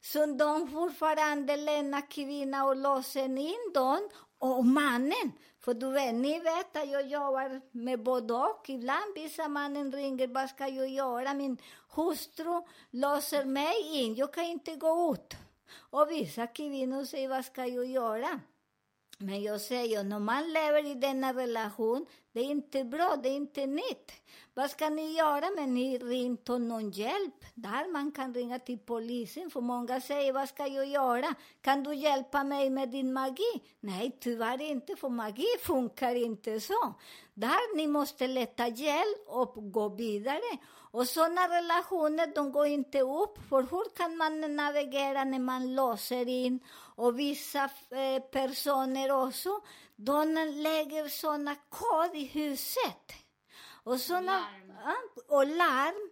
Så 0.00 0.26
de 0.26 0.68
fortfarande 0.68 1.56
lämnar 1.56 2.10
kvinnan 2.10 2.68
och 2.68 2.76
låser 2.76 3.38
in 3.38 3.72
dem. 3.74 4.08
Och 4.44 4.66
mannen, 4.66 5.32
för 5.60 5.74
du 5.74 5.90
vet, 5.92 6.14
ni 6.14 6.40
vet 6.40 6.76
att 6.76 6.90
jag 6.90 7.06
jobbar 7.08 7.60
med 7.70 8.02
både 8.02 8.34
och. 8.34 8.70
Ibland 8.70 9.14
vissa 9.14 9.48
mannen 9.48 9.92
ringer, 9.92 10.28
vad 10.28 10.48
ska 10.50 10.68
jag 10.68 10.88
göra? 10.88 11.34
Min 11.34 11.56
hustru 11.94 12.62
låser 12.90 13.44
mig 13.44 13.74
in, 13.92 14.14
jag 14.14 14.34
kan 14.34 14.44
inte 14.44 14.76
gå 14.76 15.12
ut. 15.14 15.36
Och 15.90 16.10
vissa 16.10 16.46
kvinnor 16.46 17.04
säger, 17.04 17.28
vad 17.28 17.44
ska 17.44 17.66
jag 17.66 17.86
göra? 17.86 18.40
Men 19.18 19.42
jag 19.42 19.60
säger, 19.60 20.04
när 20.04 20.18
man 20.18 20.52
lever 20.52 20.90
i 20.90 20.94
denna 20.94 21.34
relation, 21.34 22.06
det 22.34 22.40
är 22.40 22.44
inte 22.44 22.84
bra, 22.84 23.16
det 23.22 23.28
är 23.28 23.36
inte 23.36 23.66
nytt. 23.66 24.12
Vad 24.54 24.70
ska 24.70 24.88
ni 24.88 25.16
göra? 25.16 25.50
Men 25.56 25.74
ni 25.74 25.98
ringt 25.98 26.48
någon 26.48 26.90
hjälp. 26.90 27.44
Där 27.54 27.92
man 27.92 28.12
kan 28.12 28.34
ringa 28.34 28.58
till 28.58 28.78
polisen, 28.78 29.50
för 29.50 29.60
många 29.60 30.00
säger, 30.00 30.32
vad 30.32 30.48
ska 30.48 30.66
jag 30.66 30.86
göra? 30.86 31.34
Kan 31.60 31.82
du 31.82 31.94
hjälpa 31.94 32.44
mig 32.44 32.70
med 32.70 32.88
din 32.88 33.12
magi? 33.12 33.62
Nej, 33.80 34.16
tyvärr 34.20 34.62
inte, 34.62 34.96
för 34.96 35.08
magi 35.08 35.46
funkar 35.60 36.14
inte 36.14 36.60
så. 36.60 36.94
Där 37.34 37.76
ni 37.76 37.86
måste 37.86 38.26
leta 38.26 38.68
hjälp 38.68 39.24
och 39.26 39.72
gå 39.72 39.88
vidare. 39.88 40.58
Och 40.90 41.08
sådana 41.08 41.48
relationer, 41.48 42.32
de 42.34 42.52
går 42.52 42.66
inte 42.66 43.00
upp, 43.00 43.38
för 43.48 43.62
hur 43.62 43.96
kan 43.96 44.16
man 44.16 44.56
navigera 44.56 45.24
när 45.24 45.38
man 45.38 45.74
låser 45.74 46.28
in? 46.28 46.60
Och 46.96 47.18
vissa 47.18 47.64
eh, 47.90 48.22
personer 48.30 49.26
också, 49.26 49.60
de 49.96 50.34
lägger 50.54 51.08
sådana 51.08 51.54
kod 51.68 52.16
i 52.16 52.24
huset. 52.24 53.12
Och 53.84 54.00
såna, 54.00 54.44
larm. 54.68 55.08
och 55.28 55.46
larm. 55.46 56.10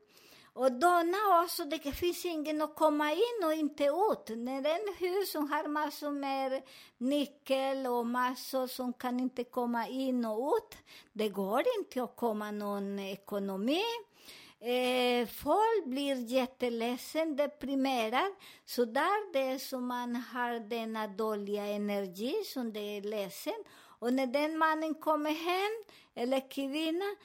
Och 0.55 0.73
donna 0.73 1.43
också, 1.45 1.65
det 1.65 1.93
finns 1.93 2.25
ingen 2.25 2.63
att 2.63 2.75
komma 2.75 3.13
in 3.13 3.45
och 3.45 3.53
inte 3.53 3.85
ut. 3.85 4.39
När 4.39 4.67
en 4.67 4.95
hus 4.99 5.33
som 5.33 5.51
har 5.53 5.69
massor 5.69 6.11
med 6.11 6.63
nyckel 6.99 7.87
och 7.87 8.07
massor 8.07 8.67
som 8.67 8.93
kan 8.93 9.21
inte 9.21 9.45
komma 9.45 9.89
in 9.89 10.25
och 10.25 10.57
ut, 10.57 10.79
det 11.13 11.29
går 11.29 11.65
inte 11.79 12.03
att 12.03 12.17
komma 12.17 12.51
någon 12.51 12.99
ekonomi. 12.99 13.83
Eh, 14.65 15.27
folk 15.27 15.85
blir 15.87 16.17
jätteledsen, 16.17 17.37
deprimerad. 17.37 18.33
Så 18.65 18.85
där 18.85 19.33
det 19.33 19.41
är 19.41 19.59
som 19.59 19.87
man 19.87 20.17
har 20.17 20.61
denna 20.61 21.07
dåliga 21.07 21.67
energi 21.67 22.35
som 22.45 22.73
det 22.73 22.81
är 22.81 23.03
ledsen. 23.03 23.65
Och 23.99 24.13
när 24.13 24.27
den 24.27 24.59
mannen 24.59 24.95
kommer 24.95 25.31
hem, 25.31 25.97
eller 26.15 26.51
kvinnan, 26.51 27.17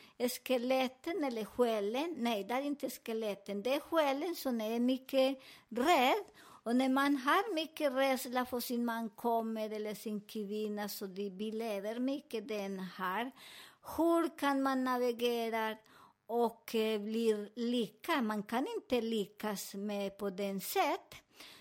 skeletten 0.46 1.24
eller 1.24 1.46
själen, 1.46 2.16
nej 2.18 2.44
det 2.44 2.54
är 2.54 2.62
inte 2.62 2.90
skeletten, 2.90 3.62
det 3.62 3.74
är 3.74 3.80
själen 3.80 4.36
som 4.36 4.62
är 4.62 4.80
mycket 4.80 5.40
rädd. 5.70 6.26
Och 6.64 6.76
när 6.76 6.90
man 6.90 7.16
har 7.16 7.54
mycket 7.54 7.94
rädsla 7.94 8.46
för 8.46 8.60
sin 8.60 8.86
man 8.86 9.10
kommer 9.10 9.70
eller 9.70 9.94
sin 9.94 10.22
kvinna, 10.22 10.90
så 10.90 11.06
det, 11.06 11.30
vi 11.30 11.52
lever 11.52 12.00
mycket 12.00 12.48
den 12.48 12.80
här. 12.80 13.32
Hur 13.98 14.38
kan 14.38 14.62
man 14.62 14.84
navigera 14.84 15.78
och 16.28 16.76
eh, 16.76 17.02
blir 17.02 17.50
lika. 17.56 18.22
Man 18.22 18.44
kan 18.44 18.68
inte 18.76 19.02
lyckas 19.02 19.74
med 19.74 20.18
på 20.18 20.30
den 20.30 20.62
sätt. 20.62 21.16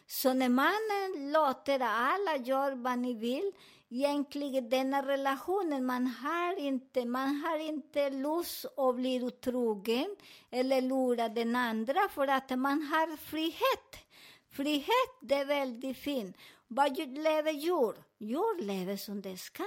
Så 0.06 0.32
när 0.32 0.48
man 0.48 1.32
låter 1.32 1.80
alla 1.80 2.36
göra 2.36 2.74
vad 2.74 2.98
ni 2.98 3.14
vill, 3.14 3.52
egentligen 3.88 4.70
denna 4.70 5.06
relationen, 5.06 5.86
man 5.86 6.06
har 6.06 6.58
inte, 6.58 7.04
man 7.04 7.36
har 7.36 7.58
inte 7.58 8.10
lust 8.10 8.66
att 8.76 8.96
bli 8.96 9.22
otrogen 9.22 10.16
eller 10.50 10.80
lura 10.80 11.28
den 11.28 11.56
andra 11.56 12.08
för 12.10 12.28
att 12.28 12.50
man 12.50 12.82
har 12.82 13.16
frihet. 13.16 14.06
Frihet, 14.50 15.20
det 15.20 15.34
är 15.34 15.44
väldigt 15.44 15.98
fint. 15.98 16.36
Vad 16.68 16.98
lever 16.98 17.52
djur? 17.52 17.94
Djur 18.18 18.62
lever 18.62 18.96
som 18.96 19.20
det 19.20 19.36
ska. 19.36 19.64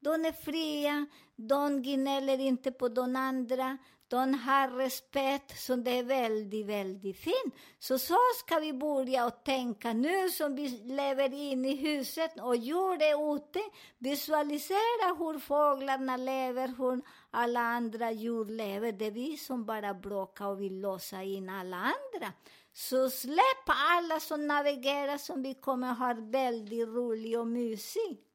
De 0.00 0.24
är 0.24 0.32
fria, 0.32 1.06
de 1.36 1.82
gnäller 1.82 2.40
inte 2.40 2.72
på 2.72 2.88
de 2.88 3.16
andra, 3.16 3.78
de 4.10 4.34
har 4.34 4.68
respekt, 4.68 5.60
så 5.60 5.76
det 5.76 5.98
är 5.98 6.02
väldigt, 6.02 6.66
väldigt 6.66 7.18
fint. 7.18 7.54
Så 7.78 7.98
så 7.98 8.18
ska 8.38 8.58
vi 8.58 8.72
börja 8.72 9.26
och 9.26 9.44
tänka 9.44 9.92
nu 9.92 10.30
som 10.30 10.56
vi 10.56 10.68
lever 10.68 11.34
in 11.34 11.64
i 11.64 11.76
huset 11.76 12.40
och 12.40 12.56
gör 12.56 12.96
det 12.96 13.36
ute. 13.36 13.60
Visualisera 13.98 15.14
hur 15.18 15.38
fåglarna 15.38 16.16
lever, 16.16 16.68
hur 16.78 17.00
alla 17.30 17.60
andra 17.60 18.10
djur 18.10 18.44
lever. 18.44 18.92
Det 18.92 19.06
är 19.06 19.10
vi 19.10 19.36
som 19.36 19.64
bara 19.64 19.94
bråkar 19.94 20.46
och 20.46 20.60
vill 20.60 20.80
låsa 20.80 21.22
in 21.22 21.48
alla 21.48 21.76
andra. 21.76 22.32
Så 22.72 23.10
släpp 23.10 23.66
alla 23.66 24.20
som 24.20 24.46
navigerar 24.46 25.18
som 25.18 25.42
vi 25.42 25.54
kommer 25.54 25.92
ha 25.92 26.14
väldigt 26.14 26.88
roligt 26.88 27.38
och 27.38 27.46
mysigt. 27.46 28.29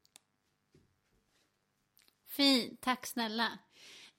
Fint, 2.36 2.82
tack 2.82 3.06
snälla. 3.06 3.60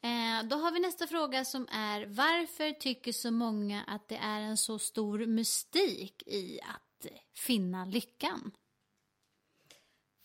Eh, 0.00 0.48
då 0.48 0.56
har 0.56 0.72
vi 0.72 0.80
nästa 0.80 1.06
fråga 1.06 1.44
som 1.44 1.68
är 1.70 2.06
varför 2.06 2.72
tycker 2.72 3.12
så 3.12 3.30
många 3.30 3.84
att 3.84 4.08
det 4.08 4.16
är 4.16 4.40
en 4.40 4.56
så 4.56 4.78
stor 4.78 5.26
mystik 5.26 6.22
i 6.26 6.60
att 6.60 7.06
finna 7.34 7.84
lyckan? 7.84 8.52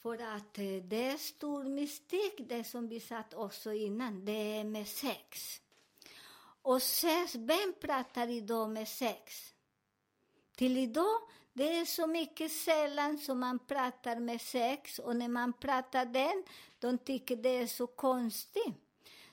För 0.02 0.14
att 0.14 0.58
eh, 0.58 0.84
det 0.84 1.04
är 1.04 1.18
stor 1.18 1.64
mystik, 1.64 2.34
det 2.50 2.64
som 2.64 2.88
vi 2.88 3.00
satt 3.00 3.34
också 3.34 3.74
innan, 3.74 4.26
det 4.26 4.58
är 4.60 4.64
med 4.64 4.88
sex. 4.88 5.62
Och 6.62 6.82
sex, 6.82 7.36
vem 7.36 7.74
pratar 7.82 8.28
idag 8.28 8.70
med 8.70 8.88
sex? 8.88 9.54
Till 10.56 10.78
idag, 10.78 11.22
det 11.54 11.78
är 11.78 11.86
så 11.86 12.08
mycket 12.08 12.52
sällan 12.52 13.18
som 13.18 13.40
man 13.40 13.60
pratar 13.60 14.16
med 14.20 14.42
sex 14.42 15.00
och 15.00 15.16
när 15.16 15.28
man 15.28 15.54
pratar 15.54 16.06
den, 16.06 16.44
de 16.80 16.98
tycker 16.98 17.36
det 17.36 17.58
är 17.58 17.68
så 17.68 17.88
konstigt. 17.88 18.76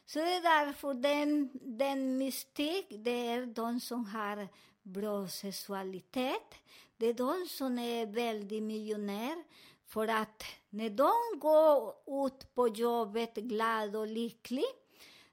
Så 0.06 0.18
det 0.18 0.34
är 0.34 0.42
därför 0.42 0.94
den, 0.94 1.50
den 1.62 2.18
mystik, 2.18 2.86
det 2.90 3.26
är 3.26 3.46
de 3.46 3.80
som 3.80 4.04
har 4.04 4.48
bra 4.82 5.28
sexualitet. 5.28 6.54
Det 6.96 7.06
är 7.06 7.14
de 7.14 7.46
som 7.48 7.78
är 7.78 8.06
väldigt 8.06 8.62
miljonär. 8.62 9.44
För 9.86 10.08
att 10.08 10.42
när 10.70 10.90
de 10.90 11.38
går 11.38 11.94
ut 12.26 12.54
på 12.54 12.68
jobbet 12.68 13.34
glad 13.34 13.96
och 13.96 14.06
lycklig, 14.06 14.64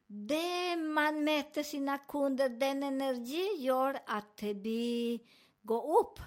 det 0.07 0.75
man 0.75 1.23
möter 1.23 1.63
sina 1.63 1.97
kunder, 1.97 2.49
den 2.49 2.83
energi 2.83 3.55
gör 3.57 3.99
att 4.05 4.39
vi, 4.41 5.19
går 5.61 5.99
upp. 5.99 6.19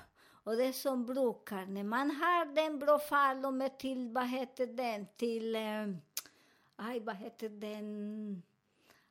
Och 0.48 0.56
det 0.56 0.72
som 0.72 1.06
brukar, 1.06 1.66
när 1.66 1.84
man 1.84 2.10
har 2.10 2.54
den 2.54 2.78
Brofalo 2.78 3.50
med 3.50 3.78
till, 3.78 4.08
vad 4.08 4.26
heter 4.28 4.66
den, 4.66 5.06
till, 5.16 5.56
eh, 5.56 5.86
aj, 6.76 7.00
vad 7.00 7.16
heter 7.16 7.48
den, 7.48 8.42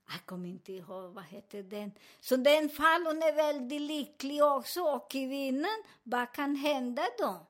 jag 0.10 0.26
kommer 0.26 0.50
inte 0.50 0.74
ihåg, 0.74 1.14
vad 1.14 1.24
heter 1.24 1.64
den. 1.64 1.92
Så 2.20 2.36
den 2.36 2.70
fallon 2.70 3.18
är 3.18 3.36
väldigt 3.36 3.82
lycklig 3.82 4.44
också, 4.44 4.82
och 4.82 5.12
kvinnan, 5.12 5.84
vad 6.04 6.32
kan 6.32 6.56
hända 6.56 7.04
då? 7.18 7.46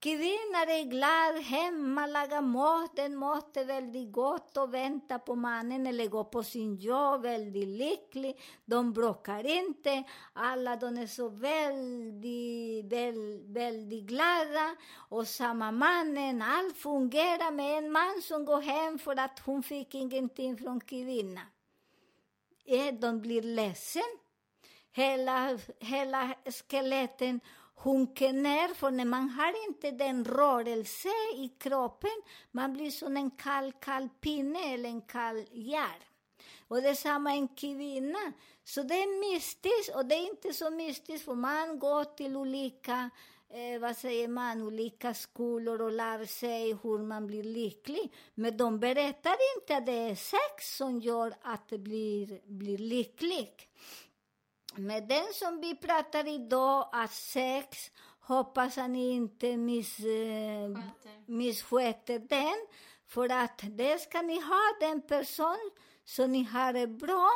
Kvinnor 0.00 0.68
är 0.68 0.84
glad 0.84 1.42
hemma, 1.42 2.06
lagar 2.06 2.40
mat, 2.40 2.96
den 2.96 3.16
mat 3.16 3.56
är 3.56 3.64
väldigt 3.64 4.12
gott 4.12 4.56
och 4.56 4.74
väntar 4.74 5.18
på 5.18 5.34
mannen 5.34 5.86
eller 5.86 6.06
går 6.06 6.24
på 6.24 6.42
sin 6.42 6.76
jobb, 6.76 7.22
väldigt 7.22 7.68
lycklig. 7.68 8.40
De 8.64 8.92
bråkar 8.92 9.46
inte, 9.46 10.04
alla 10.32 10.76
de 10.76 10.98
är 10.98 11.06
så 11.06 11.28
väldigt, 11.28 12.92
väldigt, 12.92 13.56
väldigt 13.56 14.04
glada. 14.04 14.76
Och 14.94 15.28
samma 15.28 15.72
mannen, 15.72 16.42
allt 16.42 16.76
fungerar 16.76 17.50
med 17.50 17.78
en 17.78 17.92
man 17.92 18.22
som 18.22 18.44
går 18.44 18.60
hem 18.60 18.98
för 18.98 19.18
att 19.20 19.38
hon 19.38 19.62
fick 19.62 19.94
ingenting 19.94 20.56
från 20.56 20.80
kvinnan. 20.80 21.46
Eh, 22.64 22.94
de 22.94 23.20
blir 23.20 23.42
ledsen. 23.42 24.18
Hela, 24.92 25.58
hela 25.80 26.34
skeletten 26.68 27.40
sjunker 27.78 28.32
ner, 28.32 28.74
för 28.74 28.90
när 28.90 29.04
man 29.04 29.28
har 29.28 29.68
inte 29.68 29.90
den 29.90 30.24
rörelse 30.24 31.08
i 31.34 31.48
kroppen, 31.58 32.22
man 32.50 32.72
blir 32.72 32.90
som 32.90 33.16
en 33.16 33.30
kall, 33.30 33.72
kall 33.72 34.08
pinne 34.20 34.74
eller 34.74 34.88
en 34.88 35.02
kall 35.02 35.44
järn. 35.52 36.02
Och 36.68 36.82
detsamma 36.82 37.32
en 37.32 37.48
kvinna. 37.48 38.32
Så 38.64 38.82
det 38.82 38.94
är 38.94 39.32
mystiskt, 39.32 39.96
och 39.96 40.06
det 40.06 40.14
är 40.14 40.30
inte 40.30 40.52
så 40.52 40.70
mystiskt 40.70 41.24
för 41.24 41.34
man 41.34 41.78
går 41.78 42.04
till 42.04 42.36
olika 42.36 43.10
eh, 43.50 43.80
vad 43.80 43.96
säger 43.96 44.28
man, 44.28 44.62
olika 44.62 45.14
skolor 45.14 45.82
och 45.82 45.92
lär 45.92 46.24
sig 46.24 46.72
hur 46.82 46.98
man 46.98 47.26
blir 47.26 47.44
lycklig. 47.44 48.12
Men 48.34 48.56
de 48.56 48.80
berättar 48.80 49.36
inte 49.56 49.76
att 49.76 49.86
det 49.86 49.92
är 49.92 50.14
sex 50.14 50.76
som 50.76 51.00
gör 51.00 51.34
att 51.42 51.68
det 51.68 51.78
blir, 51.78 52.40
blir 52.44 52.78
lycklig. 52.78 53.68
Med 54.78 55.08
den 55.08 55.32
som 55.32 55.60
vi 55.60 55.76
pratar 55.76 56.28
idag, 56.28 56.88
att 56.92 57.12
sex, 57.12 57.90
hoppas 58.20 58.76
ni 58.76 59.10
inte 59.10 59.56
miss, 59.56 59.98
eh, 59.98 60.84
missköter 61.26 62.18
den. 62.18 62.66
För 63.06 63.28
att 63.32 63.60
det 63.62 63.98
ska 64.00 64.22
ni 64.22 64.40
ha 64.40 64.60
den 64.80 65.00
person 65.00 65.70
så 66.04 66.26
ni 66.26 66.42
har 66.42 66.72
det 66.72 66.86
bra. 66.86 67.30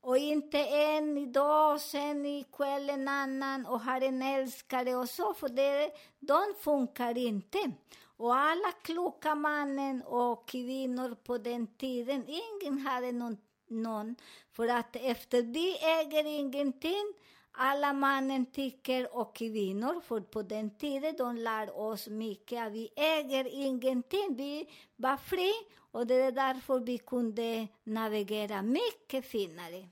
Och 0.00 0.16
inte 0.16 0.58
en 0.58 1.18
idag, 1.18 1.80
sen 1.80 2.26
ikväll 2.26 2.90
en 2.90 3.08
annan 3.08 3.66
och 3.66 3.80
har 3.80 4.00
en 4.00 4.22
älskare 4.22 4.96
och 4.96 5.08
så, 5.08 5.34
för 5.34 5.48
det, 5.48 5.90
de 6.20 6.54
funkar 6.60 7.18
inte. 7.18 7.72
Och 8.16 8.36
alla 8.36 8.72
kloka 8.82 9.34
mannen 9.34 10.02
och 10.02 10.48
kvinnor 10.48 11.14
på 11.14 11.38
den 11.38 11.66
tiden, 11.66 12.24
ingen 12.28 12.78
hade 12.78 13.12
någon 13.12 13.36
någon. 13.72 14.16
För 14.52 14.68
att 14.68 14.96
efter 14.96 15.42
vi 15.42 15.76
äger 15.78 16.24
ingenting, 16.24 17.12
alla 17.52 17.92
mannen 17.92 18.46
tycker 18.46 19.16
och 19.16 19.36
kvinnor, 19.36 20.00
för 20.00 20.20
på 20.20 20.42
den 20.42 20.78
tiden 20.78 21.14
de 21.18 21.36
lär 21.36 21.78
oss 21.78 22.08
mycket 22.08 22.66
att 22.66 22.72
vi 22.72 22.88
äger 22.96 23.54
ingenting, 23.54 24.36
vi 24.36 24.68
var 24.96 25.16
fri 25.16 25.52
och 25.92 26.06
det 26.06 26.14
är 26.14 26.32
därför 26.32 26.80
vi 26.80 26.98
kunde 26.98 27.68
navigera 27.84 28.62
mycket 28.62 29.26
finare. 29.26 29.88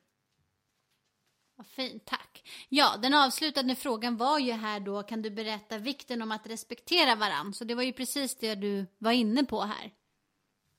Vad 1.56 1.66
fint, 1.66 2.04
tack. 2.04 2.48
Ja, 2.68 2.96
den 3.02 3.14
avslutande 3.14 3.76
frågan 3.76 4.16
var 4.16 4.38
ju 4.38 4.52
här 4.52 4.80
då, 4.80 5.02
kan 5.02 5.22
du 5.22 5.30
berätta 5.30 5.78
vikten 5.78 6.22
om 6.22 6.32
att 6.32 6.46
respektera 6.46 7.14
varandra? 7.14 7.52
Så 7.52 7.64
det 7.64 7.74
var 7.74 7.82
ju 7.82 7.92
precis 7.92 8.36
det 8.36 8.54
du 8.54 8.86
var 8.98 9.12
inne 9.12 9.44
på 9.44 9.60
här. 9.60 9.92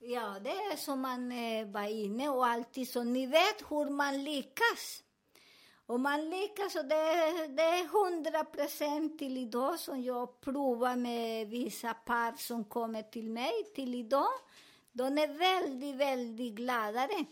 Ja, 0.03 0.35
det 0.43 0.49
är 0.49 0.77
som 0.77 1.01
man 1.01 1.31
eh, 1.31 1.67
var 1.67 1.89
inne 1.89 2.29
och 2.29 2.45
alltid 2.45 2.89
så 2.89 3.03
ni 3.03 3.25
vet 3.25 3.61
hur 3.69 3.89
man 3.89 4.23
lyckas. 4.23 5.03
Och 5.85 5.99
man 5.99 6.29
lyckas 6.29 6.75
och 6.75 6.85
det, 6.85 7.47
det 7.47 7.61
är 7.61 7.87
hundra 7.87 8.43
procent 8.43 9.19
till 9.19 9.37
idag 9.37 9.79
som 9.79 10.01
jag 10.01 10.41
provar 10.41 10.95
med 10.95 11.47
vissa 11.47 11.93
par 11.93 12.33
som 12.37 12.63
kommer 12.63 13.01
till 13.01 13.29
mig 13.29 13.51
till 13.75 13.95
idag. 13.95 14.31
De 14.91 15.17
är 15.17 15.27
väldigt, 15.27 15.95
väldigt 15.95 16.53
gladare. 16.53 17.25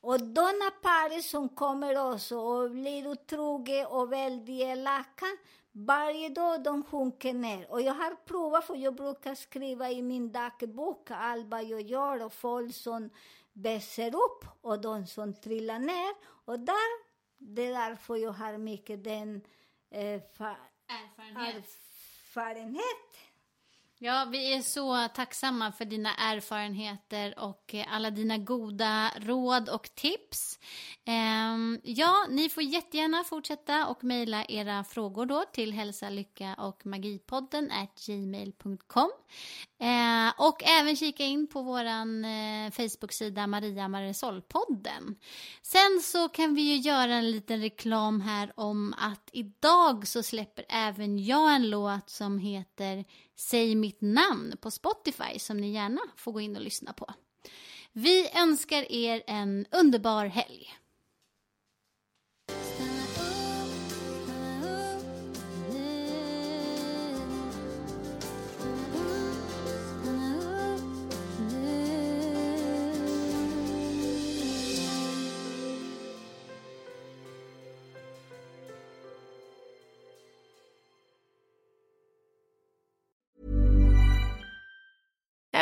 Och 0.00 0.20
de 0.20 0.70
par 0.82 1.20
som 1.20 1.48
kommer 1.48 2.12
också 2.12 2.38
och 2.38 2.70
blir 2.70 3.06
otrogna 3.06 3.86
och 3.86 4.12
väldigt 4.12 4.60
elaka, 4.60 5.26
varje 5.76 6.28
dag 6.28 6.62
de 6.62 6.84
sjunker 6.84 7.34
ner. 7.34 7.70
Och 7.70 7.80
jag 7.80 7.94
har 7.94 8.14
provat, 8.24 8.64
för 8.64 8.74
jag 8.76 8.94
brukar 8.94 9.34
skriva 9.34 9.90
i 9.90 10.02
min 10.02 10.32
dagbok 10.32 11.10
allt 11.10 11.46
vad 11.46 11.64
jag 11.64 11.80
gör 11.80 12.24
och 12.24 12.32
folk 12.32 12.74
som 12.74 13.10
växer 13.52 14.08
upp 14.08 14.44
och 14.60 14.80
de 14.80 15.06
som 15.06 15.34
trillar 15.34 15.78
ner. 15.78 16.14
Och 16.44 16.60
där, 16.60 17.06
det 17.38 17.66
är 17.66 17.72
därför 17.72 18.16
jag 18.16 18.32
har 18.32 18.58
mycket 18.58 19.04
den 19.04 19.40
eh, 19.90 20.00
erfarenhet. 20.00 21.64
erfarenhet. 22.26 23.25
Ja, 23.98 24.28
vi 24.32 24.52
är 24.52 24.60
så 24.60 25.08
tacksamma 25.14 25.72
för 25.72 25.84
dina 25.84 26.14
erfarenheter 26.14 27.38
och 27.38 27.74
eh, 27.74 27.94
alla 27.94 28.10
dina 28.10 28.38
goda 28.38 29.10
råd 29.20 29.68
och 29.68 29.94
tips. 29.94 30.58
Ehm, 31.04 31.80
ja, 31.82 32.26
ni 32.30 32.48
får 32.48 32.62
jättegärna 32.62 33.24
fortsätta 33.24 33.86
och 33.86 34.04
mejla 34.04 34.44
era 34.48 34.84
frågor 34.84 35.26
då 35.26 35.44
till 35.52 35.72
hälsa, 35.72 36.10
lycka 36.10 36.54
och 36.54 36.86
magipodden 36.86 37.70
gmail.com. 38.06 39.10
Eh, 39.80 40.32
och 40.36 40.62
även 40.64 40.96
kika 40.96 41.24
in 41.24 41.46
på 41.46 41.62
vår 41.62 41.84
eh, 41.84 42.70
Facebook-sida 42.70 43.46
Maria 43.46 43.88
Marisol-podden. 43.88 45.16
Sen 45.62 46.00
så 46.02 46.28
kan 46.28 46.54
vi 46.54 46.62
ju 46.62 46.76
göra 46.76 47.14
en 47.14 47.30
liten 47.30 47.60
reklam 47.60 48.20
här 48.20 48.52
om 48.56 48.94
att 48.98 49.30
idag 49.32 50.06
så 50.06 50.22
släpper 50.22 50.64
även 50.68 51.24
jag 51.24 51.54
en 51.54 51.70
låt 51.70 52.10
som 52.10 52.38
heter 52.38 53.04
Säg 53.36 53.74
mitt 53.74 54.00
namn 54.00 54.54
på 54.60 54.70
Spotify 54.70 55.38
som 55.38 55.56
ni 55.56 55.72
gärna 55.72 56.00
får 56.16 56.32
gå 56.32 56.40
in 56.40 56.56
och 56.56 56.62
lyssna 56.62 56.92
på. 56.92 57.06
Vi 57.92 58.30
önskar 58.34 58.92
er 58.92 59.22
en 59.26 59.66
underbar 59.70 60.26
helg. 60.26 60.76